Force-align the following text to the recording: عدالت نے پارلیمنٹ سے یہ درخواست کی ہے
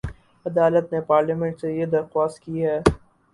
عدالت 0.45 0.93
نے 0.93 1.01
پارلیمنٹ 1.01 1.59
سے 1.61 1.73
یہ 1.73 1.85
درخواست 1.87 2.39
کی 2.39 2.65
ہے 2.65 2.79